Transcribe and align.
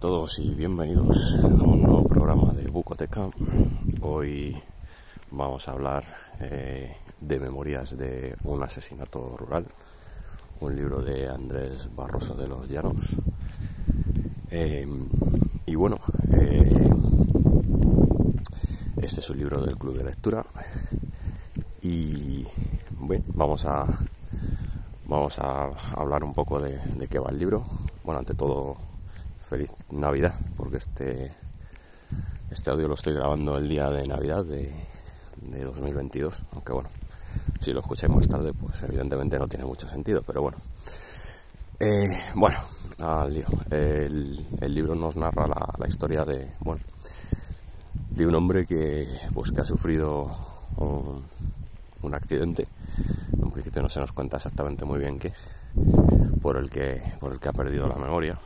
A 0.00 0.08
todos 0.08 0.38
y 0.38 0.54
bienvenidos 0.54 1.38
a 1.42 1.46
un 1.46 1.82
nuevo 1.82 2.04
programa 2.04 2.54
de 2.54 2.66
Bucoteca. 2.68 3.28
Hoy 4.00 4.56
vamos 5.30 5.68
a 5.68 5.72
hablar 5.72 6.04
eh, 6.40 6.96
de 7.20 7.38
Memorias 7.38 7.98
de 7.98 8.34
un 8.44 8.62
asesinato 8.62 9.36
rural, 9.36 9.66
un 10.62 10.74
libro 10.74 11.02
de 11.02 11.28
Andrés 11.28 11.94
Barroso 11.94 12.34
de 12.34 12.48
los 12.48 12.66
Llanos. 12.66 13.10
Eh, 14.50 14.88
y 15.66 15.74
bueno, 15.74 15.98
eh, 16.32 16.90
este 19.02 19.20
es 19.20 19.28
un 19.28 19.36
libro 19.36 19.60
del 19.60 19.76
Club 19.76 19.98
de 19.98 20.04
Lectura 20.04 20.46
y 21.82 22.46
bueno, 23.00 23.24
vamos 23.34 23.66
a, 23.66 23.84
vamos 25.04 25.38
a 25.40 25.66
hablar 25.94 26.24
un 26.24 26.32
poco 26.32 26.58
de, 26.58 26.78
de 26.78 27.06
qué 27.06 27.18
va 27.18 27.28
el 27.28 27.38
libro. 27.38 27.66
Bueno, 28.02 28.20
ante 28.20 28.32
todo 28.32 28.88
feliz 29.50 29.72
Navidad, 29.90 30.32
porque 30.56 30.76
este, 30.76 31.32
este 32.52 32.70
audio 32.70 32.86
lo 32.86 32.94
estoy 32.94 33.14
grabando 33.14 33.58
el 33.58 33.68
día 33.68 33.90
de 33.90 34.06
Navidad 34.06 34.44
de, 34.44 34.72
de 35.42 35.64
2022, 35.64 36.44
aunque 36.52 36.72
bueno, 36.72 36.88
si 37.58 37.72
lo 37.72 37.80
escucháis 37.80 38.14
más 38.14 38.28
tarde, 38.28 38.52
pues 38.52 38.80
evidentemente 38.84 39.40
no 39.40 39.48
tiene 39.48 39.64
mucho 39.64 39.88
sentido, 39.88 40.22
pero 40.22 40.42
bueno. 40.42 40.56
Eh, 41.80 42.16
bueno, 42.36 42.58
al 43.00 43.34
lío. 43.34 43.46
El, 43.70 44.46
libro 44.72 44.94
nos 44.94 45.16
narra 45.16 45.48
la, 45.48 45.88
historia 45.88 46.24
de, 46.24 46.52
bueno, 46.60 46.82
de 48.10 48.26
un 48.28 48.34
hombre 48.36 48.64
que, 48.64 49.08
pues, 49.34 49.50
que 49.50 49.62
ha 49.62 49.64
sufrido 49.64 50.30
un, 50.76 51.24
un 52.02 52.14
accidente. 52.14 52.68
En 53.42 53.50
principio 53.50 53.82
no 53.82 53.88
se 53.88 53.98
nos 53.98 54.12
cuenta 54.12 54.36
exactamente 54.36 54.84
muy 54.84 55.00
bien 55.00 55.18
qué, 55.18 55.32
por 56.40 56.56
el 56.56 56.70
que, 56.70 57.02
por 57.18 57.32
el 57.32 57.40
que 57.40 57.48
ha 57.48 57.52
perdido 57.52 57.88
la 57.88 57.96
memoria 57.96 58.38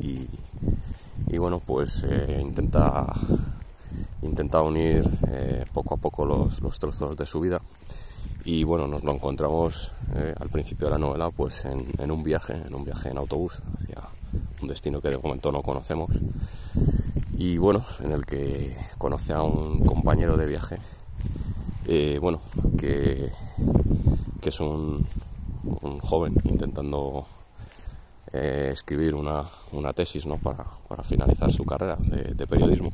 y, 0.00 1.38
bueno, 1.38 1.60
pues 1.60 2.04
eh, 2.08 2.38
intenta, 2.40 3.12
intenta 4.22 4.62
unir 4.62 5.08
eh, 5.28 5.64
poco 5.72 5.94
a 5.94 5.96
poco 5.96 6.24
los, 6.24 6.60
los, 6.60 6.78
trozos 6.78 7.16
de 7.16 7.26
su 7.26 7.40
vida. 7.40 7.60
Y 8.44 8.64
bueno, 8.64 8.86
nos 8.86 9.04
lo 9.04 9.12
encontramos 9.12 9.92
eh, 10.14 10.34
al 10.38 10.48
principio 10.48 10.86
de 10.86 10.92
la 10.92 10.98
novela 10.98 11.30
pues 11.30 11.64
en, 11.66 12.10
un 12.10 12.22
viaje, 12.22 12.54
en 12.54 12.74
un 12.74 12.84
viaje 12.84 13.10
en 13.10 13.18
autobús 13.18 13.60
hacia 13.74 14.02
un 14.62 14.68
destino 14.68 15.00
que 15.00 15.10
de 15.10 15.18
momento 15.18 15.52
no 15.52 15.62
conocemos. 15.62 16.10
Y 17.36 17.58
bueno, 17.58 17.84
en 18.00 18.12
el 18.12 18.24
que 18.24 18.76
conoce 18.96 19.32
a 19.32 19.42
un 19.42 19.84
compañero 19.84 20.36
de 20.36 20.46
viaje 20.46 20.78
bueno, 22.20 22.38
que, 22.78 23.32
que 24.42 24.48
es 24.50 24.60
un 24.60 25.06
joven 26.02 26.34
intentando 26.44 27.26
eh, 28.32 28.70
escribir 28.72 29.14
una, 29.14 29.44
una 29.72 29.92
tesis 29.92 30.26
¿no? 30.26 30.36
para, 30.36 30.64
para, 30.88 31.02
finalizar 31.02 31.50
su 31.50 31.64
carrera 31.64 31.96
de, 31.96 32.46
periodismo 32.46 32.90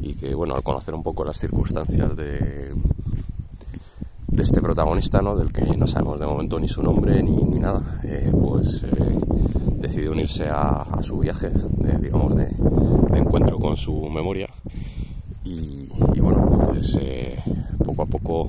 y 0.00 0.14
que 0.14 0.34
bueno 0.34 0.54
al 0.54 0.62
conocer 0.62 0.94
un 0.94 1.02
poco 1.02 1.24
las 1.24 1.38
circunstancias 1.38 2.14
de, 2.16 2.74
de 4.26 4.42
este 4.42 4.60
protagonista 4.60 5.22
¿no? 5.22 5.36
del 5.36 5.52
que 5.52 5.64
no 5.76 5.86
sabemos 5.86 6.20
de 6.20 6.26
momento 6.26 6.58
ni 6.58 6.68
su 6.68 6.82
nombre 6.82 7.22
ni, 7.22 7.36
nada 7.58 8.00
eh, 8.04 8.30
pues 8.38 8.84
eh, 8.84 9.18
decide 9.76 10.10
unirse 10.10 10.48
a, 10.48 10.86
su 11.02 11.18
viaje 11.18 11.50
de, 11.50 11.98
digamos 11.98 12.34
de, 12.36 12.48
encuentro 13.14 13.58
con 13.58 13.76
su 13.76 14.08
memoria 14.08 14.48
y, 15.44 15.88
y 16.14 16.20
bueno 16.20 16.68
pues 16.70 16.96
eh, 17.00 17.42
poco 17.84 18.02
a 18.02 18.06
poco 18.06 18.48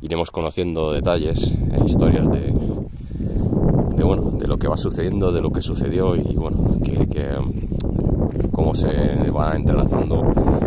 iremos 0.00 0.30
conociendo 0.30 0.92
detalles 0.92 1.54
e 1.72 1.84
historias 1.84 2.30
de, 2.30 2.73
de 4.04 4.46
lo 4.46 4.58
que 4.58 4.68
va 4.68 4.76
sucediendo 4.76 5.32
de 5.32 5.40
lo 5.40 5.50
que 5.50 5.62
sucedió 5.62 6.14
y 6.14 6.36
bueno 6.36 6.58
que, 6.84 7.38
cómo 8.52 8.74
se 8.74 9.30
va 9.30 9.56
entrelazando 9.56 10.22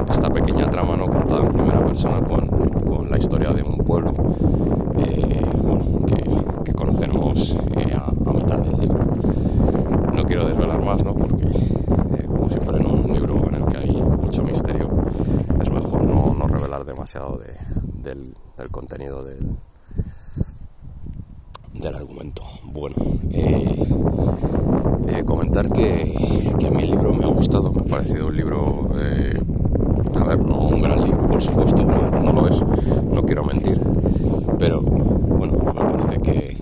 esta 0.09 0.28
pequeña 0.30 0.68
trama 0.72 0.98
no 0.98 1.06
contada 1.06 1.46
en 1.46 1.52
primera 1.52 1.86
persona 1.86 2.20
con, 2.26 3.08
la 3.08 3.18
historia 3.18 3.53
de 3.53 3.62
un 3.62 3.78
pueblo 3.78 4.12
eh, 4.97 5.44
que, 6.66 6.74
conoceremos 6.74 7.56
eh, 7.78 7.96
a, 7.96 8.34
mitad 8.34 8.58
del 8.58 8.80
libro. 8.80 9.06
No 10.14 10.24
quiero 10.24 10.47
desvelar 10.47 10.84
más 10.84 11.03
no 11.03 11.14
porque 11.14 11.46
eh, 11.46 12.26
como 12.26 12.50
siempre 12.50 12.78
en 12.78 12.88
un 12.88 13.14
libro 13.14 13.42
en 13.47 13.56
el 13.56 13.66
que 13.66 13.78
hay 13.78 13.92
mucho 13.92 14.42
misterio 14.42 14.90
es 15.62 15.70
mejor 15.70 16.03
no, 16.03 16.47
revelar 16.47 16.86
demasiado 16.86 17.38
de, 17.38 17.53
del, 18.02 18.34
del 18.58 18.70
contenido 18.70 19.24
del 19.24 19.58
del 21.80 21.96
argumento. 21.96 22.44
Bueno, 22.64 22.96
eh, 23.32 23.84
eh, 25.08 25.24
comentar 25.26 25.72
que, 25.72 26.14
que, 26.60 26.70
libro 26.70 27.14
me 27.14 27.26
ha 27.26 27.28
gustado, 27.28 27.72
me 27.72 27.82
ha 27.82 27.86
parecido 27.86 28.28
un 28.28 28.36
libro, 28.36 28.90
eh, 28.96 29.40
a 30.16 30.24
ver, 30.24 30.40
no 30.40 30.60
un 30.68 30.82
gran 30.82 31.04
libro, 31.04 31.28
por 31.28 31.42
supuesto, 31.42 31.84
no, 31.84 32.09
no, 32.22 32.32
lo 32.32 32.47
es, 32.47 32.62
no 33.12 33.22
quiero 33.24 33.44
mentir, 33.44 33.79
pero 34.58 34.82
bueno, 34.82 35.53
me 35.53 35.74
parece 35.74 36.20
que, 36.20 36.58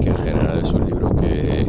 que 0.00 0.08
en 0.08 0.16
general 0.16 0.58
es 0.58 0.72
un 0.72 0.86
libro 0.86 1.14
que, 1.16 1.66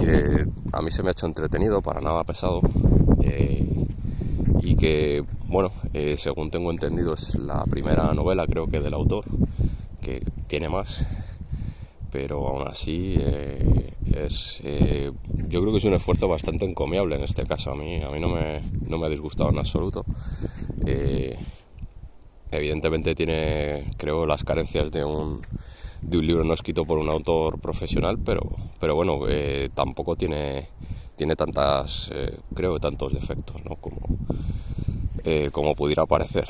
que 0.00 0.46
a 0.72 0.82
mí 0.82 0.90
se 0.90 1.02
me 1.02 1.08
ha 1.10 1.12
hecho 1.12 1.26
entretenido, 1.26 1.80
para 1.82 2.00
nada 2.00 2.24
pesado, 2.24 2.60
y 4.64 4.76
que, 4.76 5.24
bueno, 5.48 5.70
según 6.16 6.50
tengo 6.50 6.70
entendido 6.70 7.14
es 7.14 7.34
la 7.36 7.64
primera 7.64 8.14
novela 8.14 8.46
creo 8.46 8.66
que 8.66 8.80
del 8.80 8.94
autor, 8.94 9.24
que 10.02 10.22
tiene 10.48 10.68
más, 10.68 11.06
pero 12.10 12.46
aún 12.46 12.68
así 12.68 13.14
eh, 13.18 13.94
es, 14.14 14.60
eh, 14.64 15.10
yo 15.48 15.60
creo 15.62 15.72
que 15.72 15.78
es 15.78 15.84
un 15.84 15.94
esfuerzo 15.94 16.28
bastante 16.28 16.66
encomiable 16.66 17.16
en 17.16 17.22
este 17.22 17.46
caso. 17.46 17.70
A 17.70 17.74
mí, 17.74 18.02
a 18.02 18.10
mí 18.10 18.20
no, 18.20 18.28
me, 18.28 18.60
no 18.86 18.98
me 18.98 19.06
ha 19.06 19.08
disgustado 19.08 19.48
en 19.48 19.58
absoluto. 19.58 20.04
Eh, 20.84 21.38
evidentemente 22.50 23.14
tiene, 23.14 23.90
creo, 23.96 24.26
las 24.26 24.44
carencias 24.44 24.92
de 24.92 25.04
un, 25.04 25.40
de 26.02 26.18
un 26.18 26.26
libro 26.26 26.44
no 26.44 26.52
escrito 26.52 26.84
por 26.84 26.98
un 26.98 27.08
autor 27.08 27.58
profesional, 27.58 28.18
pero, 28.18 28.42
pero 28.78 28.94
bueno, 28.94 29.20
tampoco 29.74 30.16
tiene 30.16 30.68
tiene 31.14 31.36
tantas, 31.36 32.10
creo, 32.54 32.80
tantos 32.80 33.12
defectos, 33.12 33.64
¿no? 33.64 33.76
Como, 33.76 34.00
como 35.52 35.74
pudiera 35.74 36.04
parecer. 36.04 36.48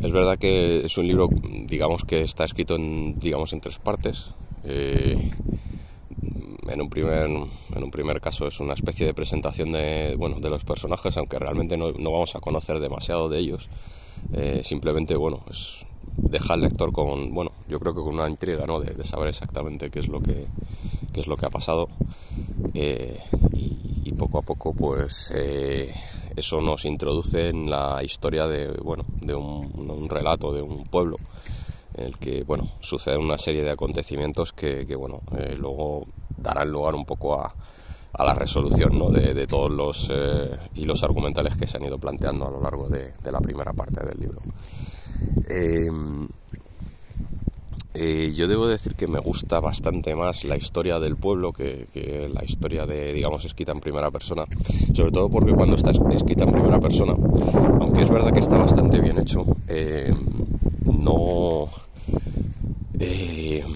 Es 0.00 0.12
verdad 0.12 0.38
que 0.38 0.84
es 0.84 0.98
un 0.98 1.06
libro, 1.06 1.28
digamos 1.66 2.04
que 2.04 2.22
está 2.22 2.44
escrito 2.44 2.76
en, 2.76 3.18
digamos, 3.18 3.52
en 3.52 3.60
tres 3.60 3.78
partes. 3.78 4.32
en, 4.64 5.32
un 6.80 6.90
primer, 6.90 7.26
en 7.26 7.82
un 7.82 7.90
primer 7.90 8.20
caso 8.20 8.46
es 8.46 8.60
una 8.60 8.74
especie 8.74 9.06
de 9.06 9.14
presentación 9.14 9.72
de, 9.72 10.14
bueno, 10.16 10.40
de 10.40 10.50
los 10.50 10.64
personajes, 10.64 11.16
aunque 11.16 11.38
realmente 11.38 11.76
no, 11.76 11.92
vamos 11.92 12.34
a 12.36 12.40
conocer 12.40 12.78
demasiado 12.78 13.28
de 13.28 13.38
ellos. 13.38 13.68
simplemente, 14.62 15.16
bueno, 15.16 15.42
es 15.50 15.84
deja 16.16 16.54
al 16.54 16.62
lector 16.62 16.92
con, 16.92 17.32
bueno, 17.32 17.52
yo 17.68 17.78
creo 17.80 17.94
que 17.94 18.00
con 18.00 18.14
una 18.14 18.28
intriga, 18.28 18.66
¿no? 18.66 18.80
De, 18.80 19.04
saber 19.04 19.28
exactamente 19.28 19.90
qué 19.90 20.00
es 20.00 20.08
lo 20.08 20.20
que, 20.20 20.46
qué 21.12 21.20
es 21.20 21.26
lo 21.26 21.36
que 21.36 21.46
ha 21.46 21.50
pasado. 21.50 21.88
Eh, 22.74 23.18
y, 23.54 24.12
poco 24.18 24.38
a 24.38 24.42
poco, 24.42 24.74
pues, 24.74 25.32
eh, 25.34 25.94
eso 26.40 26.60
nos 26.60 26.84
introduce 26.84 27.48
en 27.48 27.70
la 27.70 28.02
historia 28.02 28.46
de, 28.46 28.68
bueno, 28.82 29.04
de 29.20 29.34
un, 29.34 30.08
relato 30.08 30.52
de 30.52 30.60
un 30.60 30.84
pueblo 30.84 31.16
en 31.94 32.06
el 32.06 32.18
que, 32.18 32.42
bueno, 32.44 32.68
sucede 32.80 33.16
una 33.16 33.38
serie 33.38 33.62
de 33.62 33.70
acontecimientos 33.70 34.52
que, 34.52 34.84
bueno, 34.96 35.20
eh, 35.38 35.54
luego 35.56 36.06
darán 36.36 36.70
lugar 36.70 36.94
un 36.94 37.04
poco 37.04 37.40
a, 37.40 37.54
la 38.18 38.34
resolución 38.34 38.98
¿no? 38.98 39.08
de, 39.08 39.46
todos 39.46 39.70
los 39.70 40.10
hilos 40.74 41.02
argumentales 41.04 41.56
que 41.56 41.66
se 41.66 41.78
han 41.78 41.84
ido 41.84 41.96
planteando 41.96 42.46
a 42.46 42.50
lo 42.50 42.60
largo 42.60 42.88
de, 42.88 43.12
la 43.30 43.40
primera 43.40 43.72
parte 43.72 44.04
del 44.04 44.18
libro. 44.18 44.40
Em, 45.48 46.28
eh, 47.92 48.32
yo 48.36 48.46
debo 48.46 48.68
decir 48.68 48.94
que 48.94 49.08
me 49.08 49.18
gusta 49.18 49.58
bastante 49.58 50.14
más 50.14 50.44
la 50.44 50.56
historia 50.56 51.00
del 51.00 51.16
pueblo 51.16 51.52
que, 51.52 51.86
la 52.32 52.44
historia 52.44 52.86
de, 52.86 53.12
digamos, 53.12 53.44
escrita 53.44 53.72
en 53.72 53.80
primera 53.80 54.10
persona. 54.10 54.44
Sobre 54.94 55.10
todo 55.10 55.28
porque 55.28 55.52
cuando 55.52 55.74
está 55.74 55.90
escrita 55.90 56.44
en 56.44 56.52
primera 56.52 56.78
persona, 56.78 57.14
aunque 57.80 58.02
es 58.02 58.10
verdad 58.10 58.32
que 58.32 58.40
está 58.40 58.58
bastante 58.58 59.00
bien 59.00 59.18
hecho, 59.18 59.44
em, 59.66 60.16
no... 60.84 61.66
Em, 62.98 63.74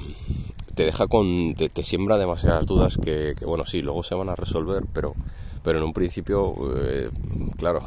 te 0.75 0.85
deja 0.85 1.07
con... 1.09 1.55
Te, 1.55 1.83
siembra 1.83 2.17
demasiadas 2.17 2.67
dudas 2.67 2.97
que, 2.97 3.35
bueno, 3.45 3.67
sí, 3.67 3.83
luego 3.83 4.03
se 4.03 4.15
van 4.15 4.29
a 4.29 4.37
resolver, 4.37 4.85
pero, 4.93 5.15
pero 5.65 5.79
en 5.79 5.85
un 5.85 5.93
principio, 5.93 6.55
eh, 6.77 7.11
claro... 7.57 7.81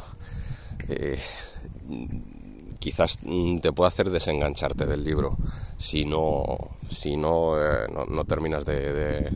Eh, 2.78 2.88
quizás 2.88 3.18
mm, 3.22 3.58
te 3.58 3.72
pueda 3.72 3.88
hacer 3.88 4.10
desengancharte 4.10 4.86
del 4.86 5.04
libro 5.04 5.36
si 5.76 6.04
no, 6.04 6.44
si 6.88 7.16
no, 7.16 7.56
eh, 7.60 7.86
no, 8.08 8.24
terminas 8.24 8.64
de, 8.64 9.30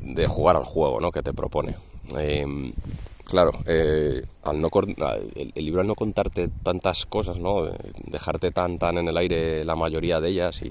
de, 0.00 0.26
jugar 0.26 0.56
al 0.56 0.64
juego 0.64 1.00
¿no? 1.00 1.10
que 1.10 1.22
te 1.22 1.32
propone. 1.32 1.76
Em, 2.16 2.72
claro, 3.24 3.52
eh, 3.66 4.24
al 4.42 4.60
no, 4.60 4.68
el, 5.34 5.52
libro 5.54 5.80
al 5.80 5.86
no 5.86 5.94
contarte 5.94 6.48
tantas 6.62 7.06
cosas, 7.06 7.38
¿no? 7.38 7.68
dejarte 8.04 8.50
tan, 8.50 8.78
tan 8.78 8.98
en 8.98 9.08
el 9.08 9.16
aire 9.16 9.64
la 9.64 9.76
mayoría 9.76 10.20
de 10.20 10.28
ellas 10.28 10.62
y 10.62 10.68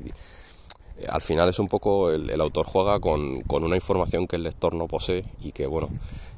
eh, 0.99 1.07
al 1.07 1.21
final 1.21 1.49
es 1.49 1.59
un 1.59 1.67
poco 1.67 2.11
el, 2.11 2.39
autor 2.41 2.65
juega 2.65 2.99
con, 2.99 3.41
con, 3.41 3.63
una 3.63 3.75
información 3.75 4.27
que 4.27 4.35
el 4.35 4.43
lector 4.43 4.73
no 4.73 4.87
posee 4.87 5.25
y 5.41 5.51
que 5.51 5.67
bueno 5.67 5.89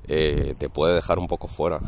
te 0.08 0.68
puede 0.68 0.96
dejar 0.96 1.20
un 1.20 1.28
poco 1.28 1.48
fuera 1.48 1.80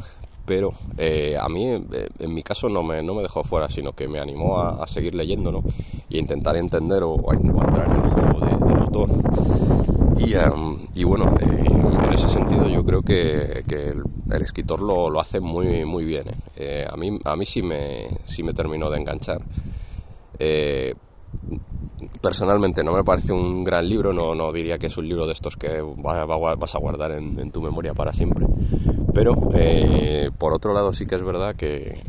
pero 0.45 0.73
eh, 0.97 1.37
a 1.39 1.47
mí, 1.47 1.67
eh, 1.67 2.09
en 2.19 2.33
mi 2.33 2.43
caso, 2.43 2.67
no 2.67 2.83
me, 2.83 3.01
no 3.01 3.15
me 3.15 3.21
dejó 3.21 3.43
fuera, 3.43 3.69
sino 3.69 3.93
que 3.93 4.07
me 4.07 4.19
animó 4.19 4.59
a, 4.59 4.85
seguir 4.87 5.15
leyendo 5.15 5.51
¿no? 5.51 5.63
y 6.09 6.17
a 6.17 6.19
intentar 6.19 6.57
entender 6.57 7.03
o, 7.03 7.15
a, 7.31 7.35
entrar 7.35 7.89
en 7.89 7.95
el 7.95 8.09
juego 8.09 8.65
del 8.65 8.77
autor. 8.77 9.09
Y, 10.19 10.33
em, 10.33 10.77
y 10.93 11.03
bueno, 11.05 11.33
eh, 11.39 11.65
en 11.65 12.13
ese 12.13 12.27
sentido 12.27 12.67
yo 12.67 12.83
creo 12.83 13.01
que, 13.01 13.63
que 13.67 13.89
el, 13.89 14.41
escritor 14.41 14.81
lo, 14.81 15.09
lo, 15.09 15.19
hace 15.21 15.39
muy, 15.39 15.85
muy 15.85 16.03
bien. 16.03 16.25
a, 16.89 16.97
mí, 16.97 17.19
a 17.23 17.35
mí 17.35 17.45
sí 17.45 17.61
me, 17.61 18.09
sí 18.25 18.43
me 18.43 18.53
terminó 18.53 18.89
de 18.89 18.97
enganchar. 18.99 19.41
personalmente 22.21 22.83
no 22.83 22.91
me 22.93 23.03
parece 23.03 23.31
un 23.31 23.63
gran 23.63 23.87
libro, 23.87 24.11
no, 24.11 24.35
no 24.35 24.51
diría 24.51 24.77
que 24.77 24.87
es 24.87 24.97
un 24.97 25.07
libro 25.07 25.25
de 25.25 25.33
estos 25.33 25.55
que 25.55 25.81
vas 25.97 26.75
a 26.75 26.79
guardar 26.79 27.11
en, 27.11 27.39
en 27.39 27.51
tu 27.51 27.61
memoria 27.61 27.93
para 27.93 28.13
siempre 28.13 28.45
pero, 29.13 29.35
eh, 29.53 30.31
por 30.37 30.53
otro 30.53 30.73
lado, 30.73 30.93
sí 30.93 31.05
que 31.05 31.15
es 31.15 31.23
verdad 31.23 31.55
que, 31.55 32.01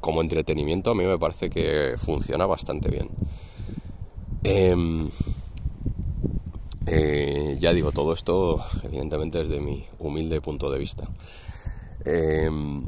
como 0.00 0.20
entretenimiento 0.20 0.90
a 0.90 0.94
mí 0.94 1.04
me 1.04 1.18
parece 1.18 1.50
que 1.50 1.94
funciona 1.96 2.46
bastante 2.46 2.90
bien. 2.90 3.08
Em, 4.44 5.08
eh, 6.86 7.56
ya 7.60 7.72
digo, 7.72 7.92
todo 7.92 8.12
esto 8.12 8.60
evidentemente 8.82 9.38
desde 9.38 9.60
mi 9.60 9.84
humilde 9.98 10.40
punto 10.40 10.70
de 10.70 10.78
vista. 10.78 11.08
Em, 12.04 12.82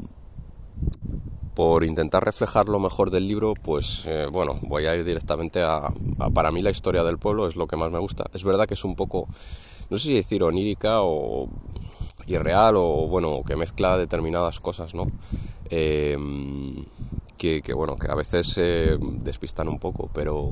por 1.55 1.85
intentar 1.85 2.23
reflejar 2.25 2.67
lo 2.67 2.79
mejor 2.79 3.11
del 3.11 3.27
libro, 3.27 3.53
pues 3.53 4.03
eh, 4.07 4.27
bueno, 4.29 4.59
voy 4.61 4.85
a 4.87 4.95
ir 4.95 5.05
directamente 5.05 5.61
a, 5.61 5.87
a, 6.19 6.29
Para 6.29 6.51
mí 6.51 6.61
la 6.61 6.69
historia 6.69 7.03
del 7.03 7.17
pueblo 7.17 7.47
es 7.47 7.55
lo 7.55 7.65
que 7.65 7.77
más 7.77 7.91
me 7.91 7.99
gusta. 7.99 8.25
Es 8.33 8.43
verdad 8.43 8.67
que 8.67 8.73
es 8.73 8.83
un 8.83 8.95
poco, 8.95 9.29
no 9.89 9.97
sé 9.97 10.07
si 10.09 10.13
decir 10.15 10.43
onírica 10.43 11.01
o 11.01 11.49
irreal 12.27 12.75
o 12.77 13.07
bueno, 13.07 13.43
que 13.45 13.55
mezcla 13.55 13.97
determinadas 13.97 14.59
cosas, 14.59 14.93
¿no? 14.93 15.07
Eh, 15.69 16.17
que, 17.37 17.73
bueno, 17.73 17.95
que 17.97 18.11
a 18.11 18.15
veces 18.15 18.47
se 18.47 18.97
despistan 18.99 19.67
un 19.67 19.77
poco, 19.77 20.09
pero, 20.13 20.49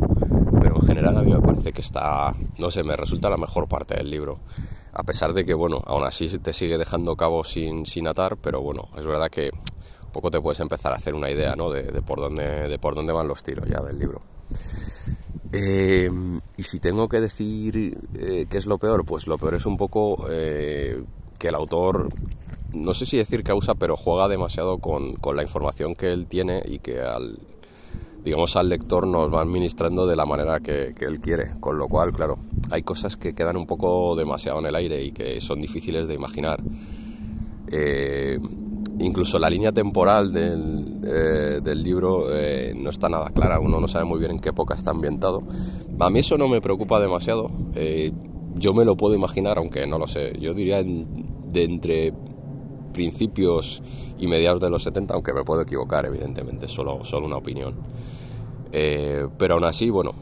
pero 0.61 0.75
en 0.75 0.87
general 0.87 1.17
a 1.17 1.23
mí 1.23 1.31
me 1.33 1.39
parece 1.39 1.71
que 1.73 1.81
está, 1.81 2.33
no 2.59 2.69
sé, 2.69 2.83
me 2.83 2.95
resulta 2.95 3.29
la 3.29 3.37
mejor 3.37 3.67
parte 3.67 3.95
del 3.95 4.09
libro. 4.09 4.39
A 4.93 5.03
pesar 5.03 5.33
de 5.33 5.43
que, 5.43 5.55
bueno, 5.55 5.81
aún 5.85 6.03
así 6.03 6.27
te 6.37 6.53
sigue 6.53 6.77
dejando 6.77 7.15
cabo 7.15 7.43
sin, 7.43 7.85
sin 7.85 8.07
atar, 8.07 8.37
pero 8.37 8.61
bueno, 8.61 8.89
es 8.97 9.05
verdad 9.05 9.29
que 9.31 9.49
un 10.03 10.11
poco 10.11 10.29
te 10.29 10.39
puedes 10.39 10.59
empezar 10.59 10.93
a 10.93 10.97
hacer 10.97 11.15
una 11.15 11.31
idea, 11.31 11.55
¿no? 11.55 11.71
De, 11.71 11.83
por, 12.03 12.19
dónde, 12.19 12.67
de 12.67 12.77
por 12.77 12.93
dónde 12.93 13.11
van 13.11 13.27
los 13.27 13.41
tiros 13.41 13.67
ya 13.67 13.81
del 13.81 13.97
libro. 13.97 14.21
Eh, 15.51 16.09
y 16.57 16.63
si 16.63 16.79
tengo 16.79 17.09
que 17.09 17.21
decir 17.21 17.97
eh, 18.15 18.45
qué 18.47 18.57
es 18.57 18.65
lo 18.67 18.77
peor, 18.77 19.03
pues 19.05 19.25
lo 19.25 19.37
peor 19.37 19.55
es 19.55 19.65
un 19.65 19.77
poco 19.77 20.27
que 21.39 21.49
el 21.49 21.55
autor, 21.55 22.09
no 22.73 22.93
sé 22.93 23.05
si 23.05 23.17
decir 23.17 23.43
causa, 23.43 23.75
pero 23.75 23.95
juega 23.97 24.27
demasiado 24.27 24.79
con, 24.79 25.15
la 25.35 25.41
información 25.41 25.95
que 25.95 26.11
él 26.11 26.27
tiene 26.27 26.61
y 26.65 26.79
que 26.79 27.01
al, 27.01 27.39
digamos, 28.23 28.55
al 28.55 28.69
lector 28.69 29.05
nos 29.07 29.33
va 29.33 29.41
administrando 29.41 30.07
de 30.07 30.15
la 30.15 30.25
manera 30.25 30.59
que, 30.59 30.93
él 30.99 31.19
quiere. 31.19 31.51
Con 31.59 31.77
lo 31.77 31.87
cual, 31.87 32.11
claro, 32.11 32.37
hay 32.71 32.83
cosas 32.83 33.17
que 33.17 33.33
quedan 33.33 33.57
un 33.57 33.67
poco 33.67 34.15
demasiado 34.15 34.59
en 34.59 34.65
el 34.65 34.75
aire 34.75 35.03
y 35.03 35.11
que 35.11 35.41
son 35.41 35.61
difíciles 35.61 36.07
de 36.07 36.13
imaginar. 36.13 36.61
Eh, 37.67 38.39
incluso 38.99 39.39
la 39.39 39.49
línea 39.49 39.71
temporal 39.71 40.31
del, 40.31 41.01
eh, 41.05 41.75
libro 41.75 42.27
eh, 42.31 42.73
no 42.75 42.89
está 42.89 43.09
nada 43.09 43.29
clara, 43.31 43.59
uno 43.59 43.79
no 43.79 43.87
sabe 43.87 44.05
muy 44.05 44.19
bien 44.19 44.31
en 44.31 44.39
qué 44.39 44.49
época 44.49 44.75
está 44.75 44.91
ambientado. 44.91 45.43
A 45.99 46.09
mí 46.09 46.19
eso 46.19 46.37
no 46.37 46.47
me 46.47 46.61
preocupa 46.61 46.99
demasiado. 46.99 47.51
Yo 48.55 48.73
me 48.73 48.85
lo 48.85 48.95
puedo 48.95 49.15
imaginar, 49.15 49.57
aunque 49.57 49.85
no 49.87 49.97
lo 49.97 50.07
sé. 50.07 50.33
Yo 50.39 50.53
diría 50.53 50.83
de 50.83 51.63
entre 51.63 52.13
principios 52.93 53.81
y 54.17 54.27
mediados 54.27 54.61
de 54.61 54.69
los 54.69 54.83
70, 54.83 55.13
aunque 55.13 55.33
me 55.33 55.43
puedo 55.43 55.61
equivocar, 55.61 56.05
evidentemente, 56.05 56.67
solo, 56.67 57.03
solo 57.03 57.25
una 57.25 57.37
opinión. 57.37 57.75
Eh, 58.71 59.27
pero 59.37 59.55
aún 59.55 59.65
así, 59.65 59.89
bueno, 59.89 60.13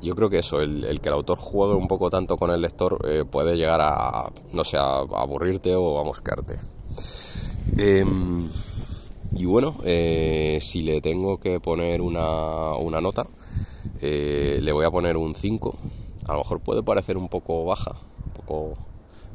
yo 0.00 0.14
creo 0.14 0.30
que 0.30 0.38
eso, 0.38 0.60
el, 0.60 1.00
que 1.00 1.08
el 1.08 1.14
autor 1.14 1.38
juegue 1.38 1.74
un 1.74 1.88
poco 1.88 2.10
tanto 2.10 2.36
con 2.36 2.50
el 2.50 2.60
lector 2.60 2.98
eh, 3.08 3.24
puede 3.24 3.56
llegar 3.56 3.80
a, 3.82 4.30
no 4.52 4.64
sé, 4.64 4.76
a, 4.76 4.98
aburrirte 5.00 5.74
o 5.74 5.98
a 5.98 6.04
mosquearte. 6.04 6.58
Em, 7.76 8.48
y 9.32 9.44
bueno, 9.44 9.76
eh, 9.84 10.58
si 10.62 10.82
le 10.82 11.00
tengo 11.00 11.38
que 11.38 11.60
poner 11.60 12.00
una, 12.00 12.74
una 12.74 13.00
nota, 13.00 13.26
le 14.00 14.72
voy 14.72 14.84
a 14.84 14.90
poner 14.90 15.16
un 15.16 15.34
5. 15.34 15.76
A 16.28 16.34
lo 16.34 16.38
mejor 16.40 16.60
puede 16.60 16.82
parecer 16.82 17.16
un 17.16 17.28
poco 17.28 17.64
baja, 17.64 17.96
un 18.26 18.32
poco 18.32 18.74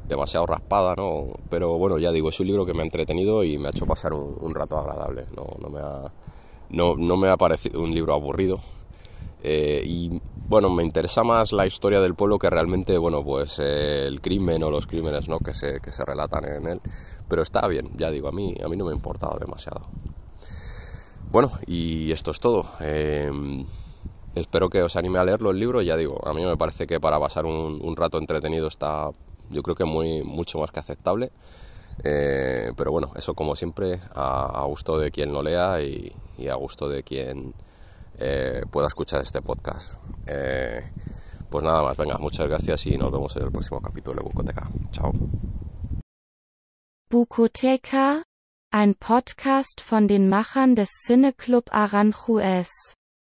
demasiado 0.08 0.46
raspada, 0.46 0.96
¿no? 0.96 1.26
Pero 1.50 1.78
bueno, 1.78 1.98
ya 1.98 2.12
digo, 2.12 2.30
es 2.30 2.40
un 2.40 2.48
libro 2.48 2.66
que 2.66 2.74
me 2.74 2.82
ha 2.82 2.86
entretenido 2.86 3.44
y 3.44 3.58
me 3.58 3.68
ha 3.68 3.72
hecho 3.72 3.86
pasar 3.86 4.14
un, 4.14 4.54
rato 4.54 4.78
agradable. 4.78 5.26
No, 5.36 5.48
no, 5.60 5.70
me 5.70 5.80
ha, 5.80 6.12
no, 6.70 6.96
no, 6.96 7.18
me 7.18 7.30
ha 7.30 7.38
parecido 7.38 7.82
un 7.82 7.94
libro 7.94 8.14
aburrido. 8.14 8.60
Eh, 9.42 9.82
y 9.86 10.22
bueno, 10.48 10.70
me 10.70 10.84
interesa 10.84 11.24
más 11.24 11.52
la 11.52 11.66
historia 11.66 12.00
del 12.00 12.16
pueblo 12.16 12.38
que 12.38 12.50
realmente, 12.50 12.98
bueno, 12.98 13.24
pues 13.24 13.60
eh, 13.60 14.06
el 14.08 14.22
crimen 14.22 14.64
o 14.64 14.70
los 14.70 14.88
crímenes, 14.88 15.28
¿no? 15.28 15.40
Que 15.40 15.54
se, 15.54 15.80
que 15.82 15.92
se 15.92 16.06
relatan 16.06 16.46
en 16.46 16.68
él. 16.68 16.82
Pero 17.28 17.42
está 17.42 17.68
bien, 17.68 17.90
ya 17.98 18.12
digo, 18.12 18.28
a 18.28 18.32
mí, 18.32 18.56
a 18.64 18.68
mí 18.68 18.78
no 18.78 18.86
me 18.86 18.92
ha 18.92 18.96
importado 18.96 19.38
demasiado. 19.40 19.82
Bueno, 21.32 21.52
y 21.66 22.12
esto 22.12 22.30
es 22.30 22.40
todo. 22.40 22.68
Eh, 22.82 23.32
espero 24.36 24.70
que 24.70 24.82
os 24.82 24.96
anime 24.96 25.20
a 25.20 25.26
leerlo 25.26 25.52
el 25.52 25.60
libro. 25.60 25.82
Ya 25.82 25.96
digo, 25.98 26.26
a 26.28 26.34
mí 26.34 26.46
me 26.46 26.58
parece 26.58 26.88
que 26.88 27.00
para 27.00 27.20
pasar 27.20 27.46
un, 27.46 27.96
rato 27.96 28.18
entretenido 28.18 28.68
está 28.68 29.10
yo 29.50 29.62
creo 29.62 29.76
que 29.76 29.86
muy 29.86 30.24
mucho 30.24 30.60
más 30.60 30.72
que 30.72 30.80
aceptable. 30.80 31.32
Eh, 32.04 32.72
pero 32.76 32.92
bueno, 32.92 33.12
eso 33.16 33.36
como 33.36 33.56
siempre 33.56 34.00
a, 34.16 34.64
gusto 34.68 34.98
de 34.98 35.12
quien 35.12 35.32
lo 35.32 35.44
lea 35.44 35.82
y, 35.82 36.12
a 36.50 36.56
gusto 36.56 36.90
de 36.90 37.04
quien 37.04 37.54
eh, 38.18 38.64
pueda 38.72 38.88
escuchar 38.88 39.22
este 39.22 39.42
podcast. 39.42 39.94
Eh, 40.26 40.84
Pues 41.54 41.64
nada 41.64 41.84
más, 41.84 41.96
venga, 41.96 42.18
muchas 42.18 42.50
gracias 42.50 42.88
y 42.88 42.98
nos 42.98 43.12
vemos 43.12 43.36
en 43.36 43.44
el 43.44 43.52
próximo 43.52 43.80
capítulo 43.80 44.18
de 44.18 44.24
Bucoteca. 44.24 44.68
Chao. 44.90 45.14
Bukoteca, 47.12 48.24
ein 48.72 48.96
Podcast 48.96 49.80
von 49.88 50.08
den 50.08 50.30
Machern 50.30 50.74
des 50.74 50.90
Cineclub 51.06 51.66
Aranjuez. 51.70 52.70